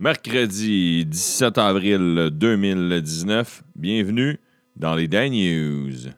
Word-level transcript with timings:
Mercredi 0.00 1.04
17 1.06 1.58
avril 1.58 2.30
2019. 2.32 3.64
Bienvenue 3.74 4.38
dans 4.76 4.94
les 4.94 5.08
Dan 5.08 5.32
News. 5.32 6.12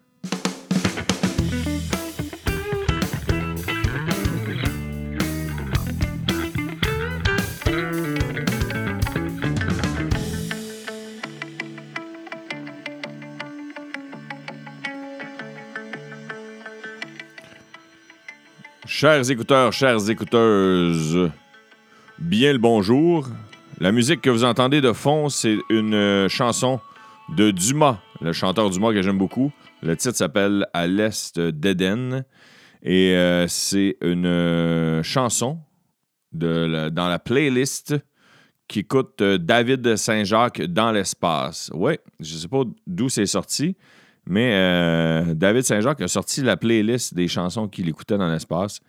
Chers 18.85 19.31
écouteurs, 19.31 19.73
chères 19.73 20.11
écouteuses, 20.11 21.31
bien 22.19 22.53
le 22.53 22.59
bonjour. 22.59 23.27
La 23.81 23.93
musique 23.93 24.21
que 24.21 24.31
vous 24.31 24.45
entendez 24.45 24.81
de 24.83 24.93
fond, 24.93 25.31
c'est 25.31 25.57
une 25.71 25.95
euh, 25.95 26.29
chanson 26.29 26.81
de 27.35 27.51
Dumas, 27.51 27.99
le 28.21 28.33
chanteur 28.33 28.69
Dumas 28.69 28.93
que 28.93 29.01
j'aime 29.01 29.17
beaucoup. 29.19 29.53
Le 29.83 29.97
titre 29.97 30.17
s'appelle 30.17 30.67
À 30.75 30.87
l'Est 30.87 31.41
d'Éden. 31.41 32.25
Et 32.83 33.15
euh, 33.15 33.47
c'est 33.49 33.97
une 34.01 34.27
euh, 34.27 35.03
chanson 35.03 35.59
dans 36.33 37.09
la 37.09 37.19
playlist 37.19 37.95
qui 38.69 38.87
euh, 39.21 39.39
David 39.39 39.97
Saint-Jacques 39.97 40.63
dans 40.63 40.93
l'espace. 40.93 41.71
Oui, 41.75 41.99
je 42.21 42.37
sais 42.37 42.49
pas 42.49 42.63
d'où 42.87 43.09
c'est 43.09 43.27
sorti, 43.27 43.77
mais 44.27 45.35
David 45.35 45.63
Saint-Jacques 45.63 46.01
a 46.01 46.09
sorti 46.09 46.43
la 46.43 46.57
playlist 46.57 47.15
des 47.15 47.29
chansons 47.29 47.69
qu'il 47.69 47.89
écoutait 47.89 48.17
dans 48.17 48.31
l'espace. 48.31 48.81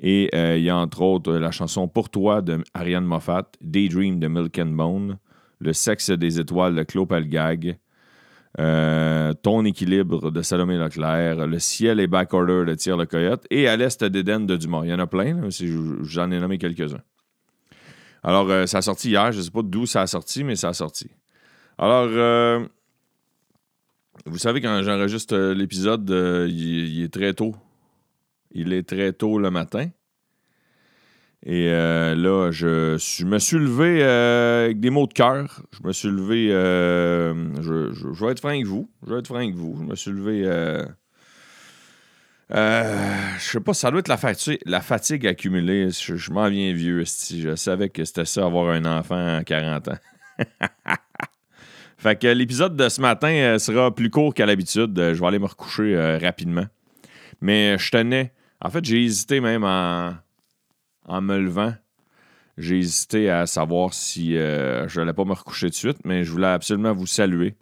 Et 0.00 0.28
euh, 0.34 0.56
il 0.58 0.64
y 0.64 0.70
a 0.70 0.76
entre 0.76 1.02
autres 1.02 1.32
la 1.32 1.50
chanson 1.50 1.88
Pour 1.88 2.10
toi 2.10 2.42
de 2.42 2.62
Ariane 2.74 3.04
Moffat, 3.04 3.50
Daydream 3.60 4.18
de 4.18 4.28
Milk 4.28 4.58
and 4.58 4.66
Bone, 4.66 5.18
Le 5.60 5.72
sexe 5.72 6.10
des 6.10 6.40
étoiles 6.40 6.74
de 6.74 6.82
Claude 6.82 7.08
Pelgag, 7.08 7.78
euh, 8.58 9.32
Ton 9.34 9.64
équilibre 9.64 10.30
de 10.30 10.42
Salomé 10.42 10.76
Leclerc, 10.76 11.46
Le 11.46 11.58
ciel 11.58 12.00
et 12.00 12.06
backorder 12.06 12.64
de 12.66 12.74
Tire 12.74 12.96
le 12.96 13.06
Coyote 13.06 13.46
et 13.50 13.68
À 13.68 13.76
l'Est 13.76 14.02
d'Éden 14.04 14.40
de 14.40 14.56
Dumas. 14.56 14.82
Il 14.84 14.90
y 14.90 14.94
en 14.94 14.98
a 14.98 15.06
plein, 15.06 15.48
j'en 16.02 16.30
ai 16.30 16.40
nommé 16.40 16.58
quelques-uns. 16.58 17.02
Alors, 18.22 18.50
euh, 18.50 18.66
ça 18.66 18.78
a 18.78 18.82
sorti 18.82 19.10
hier. 19.10 19.32
Je 19.32 19.38
ne 19.38 19.42
sais 19.42 19.50
pas 19.50 19.62
d'où 19.62 19.86
ça 19.86 20.00
a 20.00 20.06
sorti, 20.06 20.44
mais 20.44 20.56
ça 20.56 20.70
a 20.70 20.72
sorti. 20.72 21.10
Alors, 21.76 22.08
euh, 22.10 22.64
vous 24.24 24.38
savez, 24.38 24.60
quand 24.60 24.82
j'enregistre 24.82 25.36
l'épisode, 25.52 26.08
il 26.48 27.02
est 27.02 27.12
très 27.12 27.34
tôt. 27.34 27.54
Il 28.54 28.72
est 28.72 28.88
très 28.88 29.12
tôt 29.12 29.38
le 29.38 29.50
matin. 29.50 29.90
Et 31.46 31.68
euh, 31.68 32.14
là, 32.14 32.50
je, 32.52 33.24
me 33.24 33.38
suis 33.38 33.58
levé 33.58 33.98
euh, 34.02 34.64
avec 34.64 34.80
des 34.80 34.88
mots 34.88 35.06
de 35.06 35.12
cœur. 35.12 35.62
Je 35.72 35.86
me 35.86 35.92
suis 35.92 36.08
levé. 36.08 36.48
euh, 36.50 37.34
je, 37.60 38.24
vais 38.24 38.32
être 38.32 38.38
franc 38.38 38.48
avec 38.48 38.64
vous. 38.64 38.90
Je 39.06 39.12
vais 39.12 39.18
être 39.18 39.26
franc 39.26 39.36
avec 39.36 39.54
vous. 39.54 39.76
Je 39.78 39.84
me 39.84 39.94
suis 39.94 40.10
levé. 40.10 40.44
je 42.48 43.40
sais 43.40 43.60
pas, 43.60 43.74
ça 43.74 43.90
doit 43.90 44.00
être 44.00 44.08
la 44.08 44.16
fatigue, 44.16 44.58
la 44.64 44.80
fatigue 44.80 45.26
accumulée. 45.26 45.90
Je, 45.90 46.32
m'en 46.32 46.48
viens 46.48 46.72
vieux. 46.72 47.02
esti. 47.02 47.42
Je 47.42 47.56
savais 47.56 47.90
que 47.90 48.06
c'était 48.06 48.24
ça, 48.24 48.46
avoir 48.46 48.70
un 48.70 48.86
enfant 48.86 49.36
à 49.38 49.44
40 49.44 49.88
ans. 49.88 49.98
fait 51.98 52.18
que 52.18 52.28
l'épisode 52.28 52.74
de 52.74 52.88
ce 52.88 53.02
matin 53.02 53.58
sera 53.58 53.94
plus 53.94 54.08
court 54.08 54.32
qu'à 54.32 54.46
l'habitude. 54.46 54.96
Je 54.96 55.20
vais 55.20 55.26
aller 55.26 55.38
me 55.38 55.46
recoucher 55.46 56.16
rapidement. 56.22 56.66
Mais 57.42 57.76
je 57.76 57.90
tenais. 57.90 58.32
En 58.64 58.70
fait, 58.70 58.82
j'ai 58.82 59.04
hésité 59.04 59.40
même 59.40 59.62
en, 59.62 61.20
me 61.20 61.38
levant. 61.38 61.74
J'ai 62.56 62.78
hésité 62.78 63.28
à 63.28 63.46
savoir 63.46 63.92
si 63.92 64.38
euh, 64.38 64.88
je 64.88 65.00
n'allais 65.00 65.12
pas 65.12 65.26
me 65.26 65.34
recoucher 65.34 65.68
de 65.68 65.74
suite, 65.74 65.98
mais 66.04 66.24
je 66.24 66.32
voulais 66.32 66.46
absolument 66.46 66.94
vous 66.94 67.06
saluer 67.06 67.56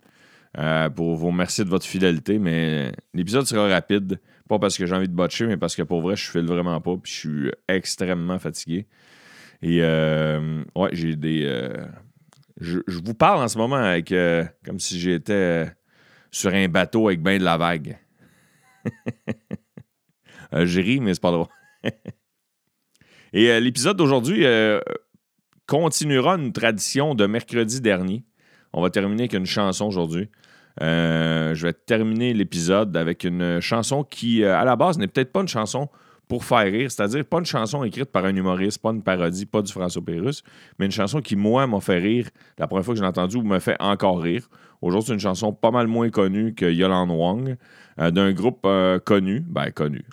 euh, 0.59 0.89
pour 0.91 1.17
vous 1.17 1.27
remercier 1.27 1.65
de 1.65 1.71
votre 1.71 1.87
fidélité. 1.87 2.39
Mais 2.39 2.93
l'épisode 3.15 3.47
sera 3.47 3.67
rapide. 3.67 4.21
Pas 4.49 4.61
parce 4.61 4.79
que 4.79 4.87
j'ai 4.87 4.95
envie 4.95 5.09
de 5.09 5.15
botcher, 5.15 5.49
mais 5.49 5.57
parce 5.57 5.75
que 5.75 5.83
pour 5.83 6.03
vrai, 6.03 6.15
je 6.15 6.31
file 6.31 6.47
vraiment 6.47 6.81
pas. 6.81 6.97
Puis 6.97 7.13
je 7.13 7.19
suis 7.19 7.51
extrêmement 7.67 8.39
fatigué. 8.39 8.87
Et 9.61 9.79
euh, 9.83 10.63
ouais, 10.77 10.91
j'ai 10.93 11.17
des. 11.17 11.69
je, 12.61 12.79
vous 12.87 13.15
parle 13.15 13.43
en 13.43 13.49
ce 13.49 13.59
moment 13.59 13.77
avec 13.77 14.15
comme 14.65 14.79
si 14.79 15.01
j'étais 15.01 15.67
sur 16.31 16.55
un 16.55 16.69
bateau 16.69 17.09
avec 17.09 17.21
bien 17.21 17.39
de 17.39 17.45
la 17.45 17.57
vague. 17.57 17.99
Euh, 20.55 20.67
je 20.67 20.81
ris, 20.81 21.01
mais 21.01 21.15
c'est 21.15 21.23
pas 21.23 21.31
drôle. 21.31 21.47
Et 23.33 23.51
euh, 23.51 23.61
l'épisode 23.61 23.97
d'aujourd'hui 23.97 24.45
euh, 24.45 24.81
continuera 25.67 26.35
une 26.35 26.53
tradition 26.53 27.15
de 27.15 27.27
mercredi 27.27 27.81
dernier. 27.81 28.25
On 28.73 28.83
va 28.83 28.91
terminer 28.91 29.23
avec 29.23 29.35
une 29.35 29.47
chanson 29.47 29.87
aujourd'hui. 29.87 30.31
Je 30.81 31.63
vais 31.63 31.73
terminer 31.73 32.33
l'épisode 32.33 32.97
avec 32.97 33.25
une 33.25 33.61
chanson 33.61 34.05
qui, 34.05 34.45
à 34.45 34.65
la 34.65 34.77
base, 34.77 34.97
n'est 34.99 35.09
peut-être 35.09 35.33
pas 35.33 35.43
une 35.43 35.49
chanson 35.49 35.89
pour 36.29 36.45
faire 36.45 36.61
rire, 36.61 36.91
c'est-à-dire 36.91 37.27
pas 37.27 37.41
une 37.41 37.45
chanson 37.45 37.85
écrite 37.85 38.11
par 38.11 38.25
un 38.25 38.35
humoriste, 38.35 38.81
pas 38.81 38.91
une 38.91 39.03
parodie, 39.03 39.45
pas 39.45 39.61
du 39.61 39.71
François 39.71 40.03
Pérusse, 40.03 40.43
mais 40.79 40.87
une 40.87 40.93
chanson 40.93 41.21
qui, 41.21 41.37
moi, 41.37 41.67
m'a 41.67 41.81
fait 41.81 41.99
rire 41.99 42.31
la 42.57 42.67
première 42.67 42.87
fois 42.87 42.95
que 42.95 42.99
je 42.99 43.03
l'ai 43.03 43.09
entendue 43.09 43.37
ou 43.37 43.43
me 43.43 43.59
fait 43.59 43.77
encore 43.81 44.23
rire. 44.23 44.49
Aujourd'hui, 44.81 45.09
c'est 45.09 45.13
une 45.13 45.21
chanson 45.21 45.53
pas 45.53 45.71
mal 45.71 45.89
moins 45.89 46.09
connue 46.09 46.55
que 46.55 46.65
Yolande 46.65 47.11
Wong, 47.11 47.57
euh, 48.01 48.11
d'un 48.11 48.33
groupe 48.33 48.67
connu, 49.05 49.41
ben 49.41 49.71
connu, 49.73 50.07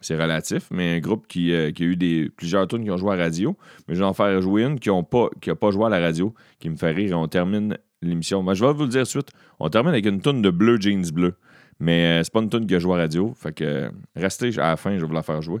c'est 0.00 0.16
relatif, 0.16 0.68
mais 0.70 0.96
un 0.96 1.00
groupe 1.00 1.26
qui, 1.26 1.52
euh, 1.52 1.70
a 1.76 1.82
eu 1.82 2.30
plusieurs 2.36 2.66
tunes 2.68 2.84
qui 2.84 2.90
ont 2.90 2.96
joué 2.96 3.12
à 3.12 3.16
la 3.16 3.24
radio. 3.24 3.56
Mais 3.86 3.94
je 3.94 4.00
vais 4.00 4.06
en 4.06 4.14
faire 4.14 4.40
jouer 4.40 4.62
une 4.62 4.78
qui 4.78 4.90
n'a 4.90 5.02
pas, 5.02 5.70
joué 5.70 5.86
à 5.86 5.88
la 5.88 5.98
radio, 5.98 6.34
qui 6.60 6.70
me 6.70 6.76
fait 6.76 6.92
rire. 6.92 7.10
Et 7.10 7.14
on 7.14 7.26
termine 7.26 7.76
l'émission. 8.00 8.42
Moi, 8.42 8.54
je 8.54 8.64
vais 8.64 8.72
vous 8.72 8.84
le 8.84 8.88
dire 8.88 9.06
suite. 9.06 9.30
On 9.58 9.68
termine 9.68 9.90
avec 9.90 10.06
une 10.06 10.20
tune 10.20 10.40
de 10.40 10.50
Bleu 10.50 10.78
Jeans 10.80 11.10
Bleu. 11.12 11.34
Mais 11.80 12.20
euh, 12.20 12.22
c'est 12.22 12.32
pas 12.32 12.40
une 12.40 12.50
tune 12.50 12.66
qui 12.66 12.74
a 12.74 12.78
joué 12.78 12.94
à 12.94 12.96
la 12.96 13.02
radio. 13.04 13.32
Fait 13.36 13.52
que 13.52 13.90
restez 14.14 14.58
à 14.58 14.70
la 14.70 14.76
fin, 14.76 14.94
je 14.94 15.00
vais 15.00 15.06
vous 15.06 15.12
la 15.12 15.22
faire 15.22 15.42
jouer. 15.42 15.60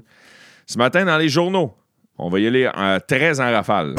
Ce 0.66 0.78
matin, 0.78 1.04
dans 1.04 1.18
les 1.18 1.28
journaux, 1.28 1.74
on 2.16 2.28
va 2.28 2.38
y 2.38 2.46
aller 2.46 2.70
euh, 2.76 2.98
très 3.06 3.40
en 3.40 3.50
rafale. 3.50 3.94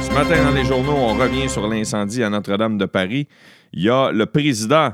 Ce 0.00 0.14
matin, 0.14 0.44
dans 0.44 0.54
les 0.54 0.64
journaux, 0.64 0.94
on 0.94 1.14
revient 1.14 1.48
sur 1.48 1.66
l'incendie 1.68 2.22
à 2.22 2.30
Notre-Dame 2.30 2.78
de 2.78 2.86
Paris. 2.86 3.28
Il 3.72 3.82
y 3.82 3.90
a 3.90 4.12
le 4.12 4.24
président 4.24 4.92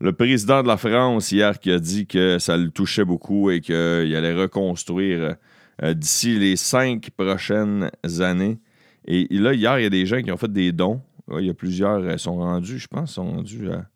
le 0.00 0.12
président 0.12 0.62
de 0.62 0.68
la 0.68 0.78
France 0.78 1.30
hier 1.30 1.58
qui 1.60 1.70
a 1.70 1.78
dit 1.78 2.06
que 2.06 2.38
ça 2.38 2.56
le 2.56 2.70
touchait 2.70 3.04
beaucoup 3.04 3.50
et 3.50 3.60
qu'il 3.60 3.74
allait 3.74 4.34
reconstruire 4.34 5.36
euh, 5.82 5.94
d'ici 5.94 6.38
les 6.38 6.56
cinq 6.56 7.10
prochaines 7.10 7.90
années. 8.20 8.58
Et 9.06 9.26
là, 9.30 9.52
hier, 9.52 9.78
il 9.78 9.82
y 9.82 9.86
a 9.86 9.90
des 9.90 10.06
gens 10.06 10.22
qui 10.22 10.32
ont 10.32 10.36
fait 10.36 10.52
des 10.52 10.72
dons. 10.72 11.00
Il 11.38 11.44
y 11.44 11.50
a 11.50 11.54
plusieurs, 11.54 12.00
euh, 12.00 12.16
sont 12.16 12.36
rendus, 12.36 12.78
je 12.78 12.88
pense, 12.88 13.14
sont 13.14 13.30
rendus 13.30 13.70
à 13.70 13.86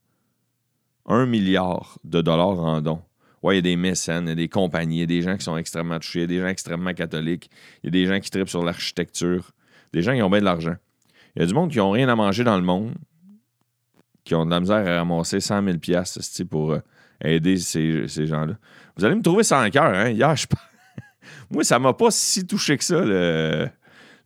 un 1.06 1.26
milliard 1.26 1.98
de 2.04 2.20
dollars 2.20 2.59
en 2.60 2.81
dons. 2.81 3.03
Ouais, 3.43 3.54
il 3.54 3.56
y 3.56 3.59
a 3.59 3.62
des 3.62 3.76
mécènes, 3.76 4.25
il 4.25 4.31
y 4.31 4.32
a 4.32 4.37
des 4.37 4.48
compagnies, 4.48 4.97
il 4.97 5.00
y 5.00 5.03
a 5.03 5.06
des 5.06 5.22
gens 5.22 5.37
qui 5.37 5.44
sont 5.44 5.56
extrêmement 5.56 5.98
touchés, 5.98 6.20
il 6.20 6.22
y 6.22 6.25
a 6.25 6.28
des 6.28 6.41
gens 6.41 6.48
extrêmement 6.48 6.94
catholiques, 6.94 7.50
il 7.82 7.87
y 7.87 7.88
a 7.88 7.91
des 7.91 8.06
gens 8.06 8.20
qui 8.20 8.31
tripent 8.31 8.48
sur 8.48 8.64
l'architecture, 8.64 9.50
des 9.93 10.00
gens 10.00 10.14
qui 10.14 10.22
ont 10.22 10.31
bien 10.31 10.41
de 10.41 10.47
l'argent. 10.47 10.76
Il 11.37 11.41
y 11.41 11.44
a 11.44 11.47
du 11.47 11.53
monde 11.53 11.70
qui 11.70 11.78
n'ont 11.78 11.91
rien 11.91 12.09
à 12.09 12.16
manger 12.16 12.44
dans 12.44 12.56
le 12.56 12.62
monde, 12.62 12.94
qui 14.24 14.34
ont 14.34 14.44
de 14.46 14.50
la 14.50 14.60
misère 14.60 14.86
à 14.86 14.98
ramasser 14.98 15.40
100 15.40 15.64
000 15.64 15.78
piastres, 15.78 16.20
pour 16.48 16.72
euh, 16.72 16.78
aider 17.22 17.56
ces, 17.58 18.08
ces 18.08 18.26
gens-là. 18.26 18.54
Vous 18.96 19.04
allez 19.04 19.14
me 19.16 19.22
trouver 19.22 19.42
sans 19.42 19.68
cœur, 19.70 19.84
hein? 19.94 20.08
Hier, 20.10 20.34
je... 20.36 20.46
Moi, 21.50 21.64
ça 21.64 21.78
m'a 21.78 21.92
pas 21.92 22.10
si 22.10 22.46
touché 22.46 22.76
que 22.78 22.84
ça, 22.84 23.00
le... 23.00 23.68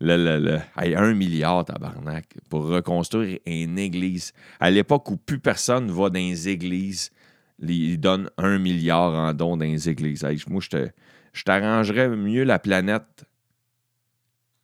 le, 0.00 0.16
le, 0.16 0.38
le- 0.38 0.58
Hey, 0.76 0.94
un 0.94 1.14
milliard, 1.14 1.64
tabarnak, 1.64 2.26
pour 2.48 2.66
reconstruire 2.66 3.38
une 3.46 3.78
église. 3.78 4.32
À 4.60 4.70
l'époque 4.70 5.10
où 5.10 5.16
plus 5.16 5.38
personne 5.40 5.90
va 5.90 6.10
dans 6.10 6.18
les 6.18 6.48
églises, 6.48 7.10
ils 7.60 7.98
donnent 7.98 8.30
un 8.38 8.58
milliard 8.58 9.12
en 9.14 9.34
dons 9.34 9.56
dans 9.56 9.64
les 9.64 9.88
églises. 9.88 10.22
Hey, 10.24 10.40
moi, 10.48 10.60
je 10.62 10.68
te- 10.68 10.88
je 11.32 11.42
t'arrangerais 11.42 12.08
mieux 12.08 12.44
la 12.44 12.58
planète 12.58 13.24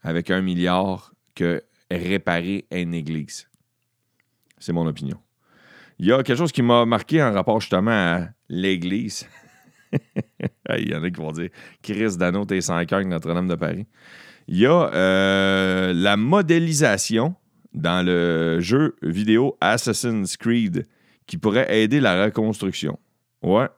avec 0.03 0.31
un 0.31 0.43
milliard 0.43 1.13
que 1.35 1.63
réparer 1.91 2.67
une 2.71 2.95
église. 2.95 3.49
C'est 4.65 4.73
mon 4.73 4.87
opinion. 4.87 5.19
Il 5.99 6.07
y 6.07 6.13
a 6.13 6.23
quelque 6.23 6.39
chose 6.39 6.51
qui 6.51 6.63
m'a 6.63 6.87
marqué 6.87 7.23
en 7.23 7.33
rapport 7.35 7.61
justement 7.61 7.91
à 7.91 8.29
l'Église. 8.49 9.29
Il 10.79 10.89
y 10.89 10.95
en 10.95 11.03
a 11.03 11.11
qui 11.11 11.21
vont 11.21 11.33
dire 11.33 11.51
Chris 11.83 12.17
Dano, 12.17 12.47
t'es 12.47 12.63
sans 12.63 12.83
cœur 12.87 13.05
Notre-Dame 13.05 13.47
de 13.47 13.57
Paris. 13.57 13.87
Il 14.49 14.57
y 14.57 14.65
a 14.65 14.91
euh, 14.91 15.93
la 15.93 16.17
modélisation 16.17 17.35
dans 17.75 18.07
le 18.07 18.59
jeu 18.61 18.97
vidéo 19.03 19.59
Assassin's 19.61 20.39
Creed 20.39 20.87
qui 21.27 21.37
pourrait 21.37 21.83
aider 21.83 22.01
la 22.01 22.25
reconstruction. 22.25 22.99
Ouais. 23.43 23.69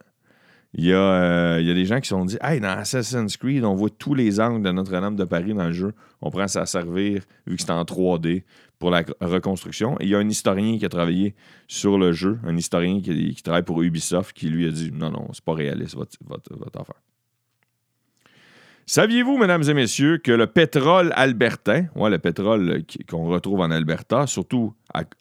Il 0.78 0.84
y, 0.84 0.93
a, 0.93 0.99
euh, 0.99 1.58
il 1.58 1.67
y 1.67 1.70
a 1.70 1.75
des 1.75 1.87
gens 1.87 2.00
qui 2.00 2.06
se 2.06 2.14
sont 2.14 2.26
dit 2.26 2.37
Hey, 2.43 2.61
dans 2.61 2.69
Assassin's 2.69 3.38
Creed, 3.38 3.64
on 3.64 3.75
voit 3.75 3.88
tous 3.88 4.12
les 4.12 4.40
angles 4.40 4.62
de 4.62 4.70
Notre-Dame 4.70 5.17
de 5.17 5.25
Paris 5.25 5.55
dans 5.55 5.69
le 5.69 5.73
jeu. 5.73 5.94
On 6.20 6.31
prend 6.31 6.46
ça 6.49 6.61
à 6.61 6.67
servir, 6.67 7.23
vu 7.46 7.56
que 7.56 7.62
c'est 7.62 7.70
en 7.70 7.82
3D, 7.82 8.44
pour 8.78 8.90
la 8.90 9.02
reconstruction. 9.23 9.96
Et 10.00 10.05
il 10.05 10.11
y 10.11 10.14
a 10.14 10.19
un 10.19 10.28
historien 10.28 10.76
qui 10.76 10.84
a 10.84 10.90
travaillé 10.90 11.34
sur 11.67 11.96
le 11.96 12.12
jeu, 12.12 12.38
un 12.44 12.55
historien 12.58 13.00
qui, 13.00 13.34
travaille 13.43 13.62
pour 13.62 13.82
Ubisoft, 13.82 14.37
qui 14.37 14.50
lui 14.50 14.69
a 14.69 14.70
dit 14.70 14.90
Non, 14.93 15.11
non, 15.11 15.28
c'est 15.32 15.43
pas 15.43 15.55
réaliste 15.55 15.94
votre, 15.94 16.19
votre, 16.26 16.55
votre 16.55 16.79
affaire. 16.79 17.00
Saviez-vous, 18.84 19.38
mesdames 19.38 19.62
et 19.62 19.75
messieurs, 19.75 20.19
que 20.19 20.31
le 20.31 20.46
pétrole 20.46 21.11
albertain, 21.17 21.87
ouais, 21.94 22.11
le 22.11 22.19
pétrole 22.19 22.84
qu'on 23.08 23.25
retrouve 23.29 23.61
en 23.61 23.70
Alberta, 23.70 24.26
surtout 24.26 24.75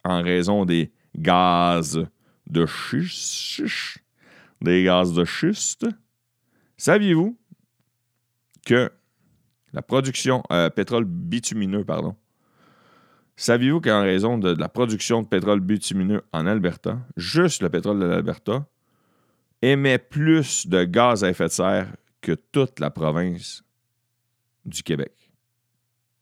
en 0.04 0.22
raison 0.22 0.66
des 0.66 0.92
gaz 1.18 2.06
de 2.48 2.66
schiste, 2.66 4.05
des 4.62 4.84
gaz 4.84 5.14
de 5.14 5.26
schiste, 5.26 5.86
saviez-vous 6.78 7.38
que 8.66 8.92
la 9.74 9.82
production, 9.82 10.42
euh, 10.52 10.70
pétrole 10.70 11.06
bitumineux, 11.06 11.84
pardon, 11.84 12.16
saviez-vous 13.36 13.82
qu'en 13.82 14.02
raison 14.02 14.38
de, 14.38 14.56
la 14.56 14.70
production 14.70 15.22
de 15.22 15.28
pétrole 15.28 15.60
bitumineux 15.60 16.24
en 16.32 16.48
Alberta, 16.48 17.00
juste 17.18 17.62
le 17.62 17.70
pétrole 17.70 18.00
de 18.00 18.06
l'Alberta 18.06 18.66
émet 19.62 19.98
plus 19.98 20.68
de 20.68 20.84
gaz 20.84 21.24
à 21.24 21.30
effet 21.30 21.48
de 21.48 21.52
serre 21.52 21.94
que 22.22 22.34
toute 22.34 22.80
la 22.80 22.90
province 22.90 23.64
du 24.64 24.82
Québec? 24.84 25.32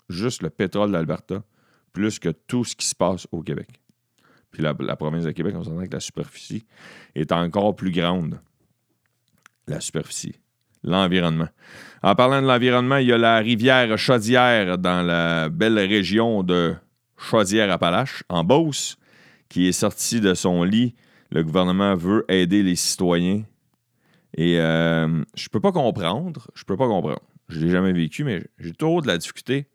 Juste 0.09 0.41
le 0.41 0.49
pétrole 0.49 0.91
d'Alberta, 0.91 1.43
plus 1.93 2.19
que 2.19 2.29
tout 2.29 2.63
ce 2.63 2.75
qui 2.75 2.85
se 2.85 2.95
passe 2.95 3.27
au 3.31 3.41
Québec. 3.41 3.82
Puis 4.53 4.61
la, 4.61 4.73
province 4.95 5.23
de 5.23 5.31
Québec, 5.31 5.55
on 5.57 5.63
s'entend 5.63 5.85
que 5.85 5.93
la 5.93 5.99
superficie 5.99 6.63
est 7.15 7.31
encore 7.31 7.75
plus 7.75 7.91
grande. 7.91 8.39
La 9.67 9.81
superficie. 9.81 10.35
L'environnement. 10.83 11.49
En 12.03 12.13
parlant 12.13 12.41
de 12.41 12.47
l'environnement, 12.47 12.97
il 12.97 13.07
y 13.07 13.13
a 13.13 13.17
la 13.17 13.37
rivière 13.39 13.97
Chaudière 13.97 14.77
dans 14.77 15.01
la 15.01 15.49
belle 15.49 15.79
région 15.79 16.43
de 16.43 16.75
Chaudière-Appalaches, 17.17 18.23
en 18.29 18.43
Beauce, 18.43 18.97
qui 19.49 19.67
est 19.67 19.71
sortie 19.71 20.21
de 20.21 20.33
son 20.33 20.63
lit. 20.63 20.93
Le 21.31 21.43
gouvernement 21.43 21.95
veut 21.95 22.23
aider 22.29 22.61
les 22.61 22.75
citoyens 22.75 23.43
et 24.35 24.59
euh, 24.59 25.23
je 25.35 25.49
peux 25.49 25.59
pas 25.59 25.71
comprendre, 25.71 26.47
je 26.53 26.63
peux 26.63 26.77
pas 26.77 26.87
comprendre. 26.87 27.21
Je 27.49 27.59
l'ai 27.59 27.69
jamais 27.69 27.93
vécu, 27.93 28.23
mais 28.23 28.43
j'ai 28.57 28.73
trop 28.73 29.01
de 29.01 29.07
la 29.07 29.17
difficulté 29.17 29.67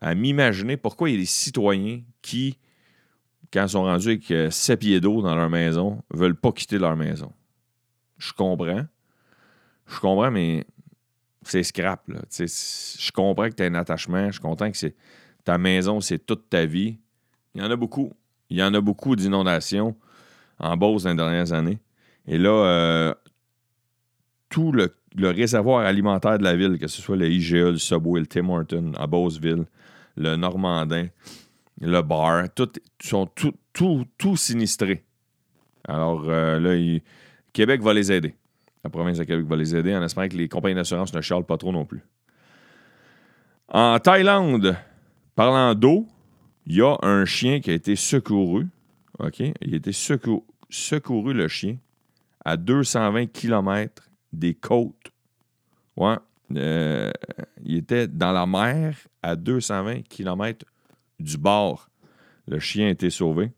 à 0.00 0.14
m'imaginer 0.14 0.76
pourquoi 0.76 1.08
il 1.08 1.12
y 1.12 1.16
a 1.16 1.20
des 1.20 1.26
citoyens 1.26 2.00
qui, 2.22 2.58
quand 3.52 3.64
ils 3.64 3.68
sont 3.68 3.82
rendus 3.82 4.08
avec 4.08 4.30
euh, 4.30 4.50
sept 4.50 4.80
pieds 4.80 5.00
d'eau 5.00 5.22
dans 5.22 5.34
leur 5.34 5.50
maison, 5.50 6.02
veulent 6.10 6.36
pas 6.36 6.52
quitter 6.52 6.78
leur 6.78 6.96
maison. 6.96 7.32
Je 8.18 8.32
comprends. 8.32 8.84
Je 9.86 9.98
comprends, 9.98 10.30
mais 10.30 10.64
c'est 11.42 11.62
scrap. 11.62 12.06
Là. 12.08 12.20
Je 12.30 13.12
comprends 13.12 13.48
que 13.48 13.54
tu 13.54 13.62
as 13.62 13.66
un 13.66 13.74
attachement. 13.74 14.26
Je 14.26 14.32
suis 14.32 14.40
content 14.40 14.70
que 14.70 14.92
ta 15.44 15.58
maison, 15.58 16.00
c'est 16.00 16.18
toute 16.18 16.48
ta 16.48 16.66
vie. 16.66 16.98
Il 17.54 17.62
y 17.62 17.64
en 17.64 17.70
a 17.70 17.76
beaucoup. 17.76 18.12
Il 18.50 18.58
y 18.58 18.62
en 18.62 18.74
a 18.74 18.80
beaucoup 18.80 19.16
d'inondations 19.16 19.96
en 20.58 20.76
Beauce 20.76 21.04
dans 21.04 21.10
les 21.10 21.16
dernières 21.16 21.52
années. 21.52 21.78
Et 22.26 22.38
là, 22.38 22.50
euh, 22.50 23.14
tout 24.48 24.72
le, 24.72 24.92
réservoir 25.16 25.86
alimentaire 25.86 26.38
de 26.38 26.44
la 26.44 26.54
ville, 26.54 26.78
que 26.78 26.88
ce 26.88 27.00
soit 27.00 27.16
le 27.16 27.28
IGA, 27.28 27.70
le 27.70 27.78
Subway, 27.78 28.20
le 28.20 28.26
Tim 28.26 28.48
Horton, 28.48 28.92
à 28.98 29.06
Beauceville, 29.06 29.64
le 30.16 30.36
Normandin, 30.36 31.06
le 31.80 32.02
bar, 32.02 32.52
tout, 32.54 32.70
sont 33.02 33.26
tout, 33.26 33.54
tout, 33.72 34.04
tout 34.18 34.36
sinistrés. 34.36 35.04
Alors 35.86 36.24
euh, 36.28 36.60
là, 36.60 37.00
Québec 37.52 37.80
va 37.82 37.94
les 37.94 38.12
aider. 38.12 38.34
La 38.84 38.90
province 38.90 39.18
de 39.18 39.24
Québec 39.24 39.46
va 39.46 39.56
les 39.56 39.74
aider 39.74 39.94
en 39.94 40.02
espérant 40.02 40.28
que 40.28 40.36
les 40.36 40.48
compagnies 40.48 40.74
d'assurance 40.74 41.12
ne 41.12 41.20
charlent 41.20 41.44
pas 41.44 41.56
trop 41.56 41.72
non 41.72 41.84
plus. 41.84 42.02
En 43.68 43.98
Thaïlande, 43.98 44.76
parlant 45.34 45.74
d'eau, 45.74 46.06
il 46.66 46.76
y 46.76 46.82
a 46.82 46.96
un 47.02 47.24
chien 47.24 47.60
qui 47.60 47.70
a 47.70 47.74
été 47.74 47.96
secouru. 47.96 48.68
OK? 49.18 49.40
Il 49.40 49.74
a 49.74 49.76
été 49.76 49.92
secouru, 49.92 51.32
le 51.34 51.48
chien, 51.48 51.76
à 52.44 52.56
220 52.56 53.26
km 53.26 54.08
des 54.32 54.54
côtes. 54.54 55.12
Ouais. 55.96 56.16
Euh, 56.56 57.10
il 57.62 57.76
était 57.76 58.08
dans 58.08 58.32
la 58.32 58.46
mer 58.46 58.96
à 59.22 59.36
220 59.36 60.02
km 60.08 60.64
du 61.20 61.38
bord. 61.38 61.88
Le 62.46 62.58
chien 62.58 62.86
a 62.86 62.90
été 62.90 63.10
sauvé. 63.10 63.52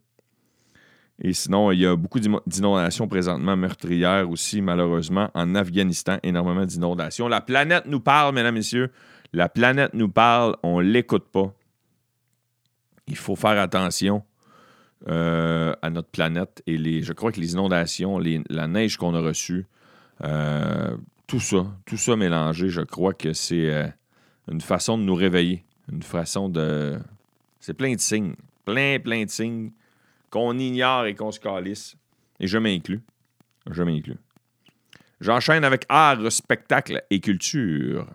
Et 1.20 1.32
sinon, 1.32 1.70
il 1.70 1.80
y 1.80 1.86
a 1.86 1.94
beaucoup 1.94 2.18
d'inondations 2.20 3.06
présentement 3.06 3.56
meurtrières 3.56 4.28
aussi, 4.28 4.60
malheureusement. 4.60 5.30
En 5.34 5.54
Afghanistan, 5.54 6.18
énormément 6.22 6.64
d'inondations. 6.64 7.28
La 7.28 7.40
planète 7.40 7.86
nous 7.86 8.00
parle, 8.00 8.34
mesdames, 8.34 8.54
messieurs. 8.54 8.90
La 9.32 9.48
planète 9.48 9.94
nous 9.94 10.08
parle, 10.08 10.56
on 10.62 10.80
ne 10.80 10.84
l'écoute 10.84 11.28
pas. 11.30 11.54
Il 13.06 13.16
faut 13.16 13.36
faire 13.36 13.60
attention 13.60 14.24
euh, 15.08 15.74
à 15.80 15.90
notre 15.90 16.08
planète. 16.08 16.62
Et 16.66 16.76
les, 16.76 17.02
je 17.02 17.12
crois 17.12 17.32
que 17.32 17.40
les 17.40 17.52
inondations, 17.52 18.18
la 18.18 18.66
neige 18.66 18.96
qu'on 18.96 19.14
a 19.14 19.20
reçue, 19.20 19.66
euh, 20.24 20.96
tout 21.26 21.40
ça, 21.40 21.66
tout 21.86 21.96
ça 21.96 22.14
mélangé, 22.16 22.68
je 22.68 22.82
crois 22.82 23.14
que 23.14 23.32
c'est 23.32 23.70
euh, 23.70 23.86
une 24.50 24.60
façon 24.60 24.98
de 24.98 25.02
nous 25.02 25.14
réveiller. 25.14 25.64
Une 25.90 26.02
façon 26.02 26.48
de. 26.48 26.98
C'est 27.62 27.74
plein 27.74 27.94
de 27.94 28.00
signes. 28.00 28.34
Plein, 28.64 28.98
plein 28.98 29.24
de 29.24 29.30
signes 29.30 29.70
qu'on 30.30 30.58
ignore 30.58 31.06
et 31.06 31.14
qu'on 31.14 31.30
se 31.30 31.38
calisse. 31.38 31.96
Et 32.40 32.48
je 32.48 32.58
m'inclus. 32.58 33.00
Je 33.70 33.84
m'inclus. 33.84 34.18
J'enchaîne 35.20 35.62
avec 35.62 35.86
art, 35.88 36.30
spectacle 36.32 37.04
et 37.08 37.20
culture. 37.20 38.08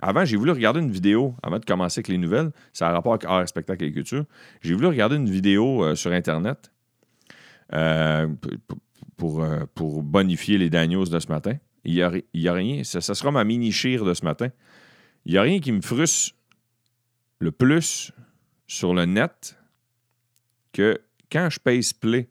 Avant, 0.00 0.26
j'ai 0.26 0.36
voulu 0.36 0.50
regarder 0.50 0.80
une 0.80 0.90
vidéo, 0.90 1.34
avant 1.42 1.58
de 1.58 1.64
commencer 1.64 2.00
avec 2.00 2.08
les 2.08 2.18
nouvelles, 2.18 2.50
ça 2.74 2.90
a 2.90 2.92
rapport 2.92 3.14
avec 3.14 3.24
art, 3.24 3.48
spectacle 3.48 3.84
et 3.84 3.92
culture. 3.92 4.26
J'ai 4.60 4.74
voulu 4.74 4.88
regarder 4.88 5.16
une 5.16 5.30
vidéo 5.30 5.82
euh, 5.82 5.94
sur 5.94 6.12
Internet 6.12 6.70
pour, 9.16 9.42
euh, 9.42 9.64
pour 9.74 10.02
bonifier 10.02 10.58
les 10.58 10.68
Daniels 10.68 11.08
de 11.08 11.18
ce 11.18 11.28
matin. 11.28 11.56
Il 11.84 11.94
n'y 11.94 12.02
a, 12.02 12.08
a, 12.08 12.54
rien. 12.54 12.84
Ça, 12.84 13.00
sera 13.00 13.30
ma 13.30 13.44
mini-chire 13.44 14.04
de 14.04 14.12
ce 14.12 14.26
matin. 14.26 14.48
Il 15.24 15.32
n'y 15.32 15.38
a 15.38 15.42
rien 15.42 15.58
qui 15.58 15.72
me 15.72 15.80
frustre 15.80 16.35
le 17.38 17.52
plus 17.52 18.12
sur 18.66 18.94
le 18.94 19.04
net 19.04 19.56
que 20.72 21.00
quand 21.30 21.48
je 21.50 21.58
paye 21.58 21.82
play 22.00 22.28